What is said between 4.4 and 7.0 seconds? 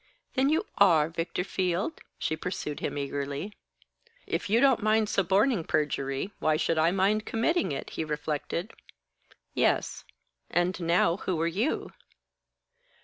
you don't mind suborning perjury, why should I